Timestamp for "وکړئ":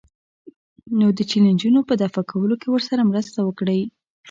3.43-3.81